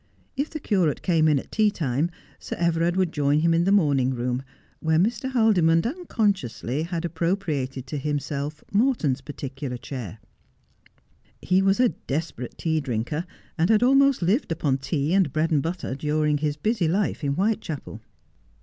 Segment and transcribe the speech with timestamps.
[0.35, 2.09] If the curate came in at tea time
[2.39, 4.41] Sir Everard would join him in the morning room,
[4.79, 5.29] where Mr.
[5.31, 10.17] Haldimond unconsciously had appropriated to himself Morton's particular chair.
[11.39, 13.27] He was a desperate tea drinker,
[13.59, 17.33] and had almost lived upon tea and bread and butter during his busy life in
[17.35, 18.01] Whitechapel.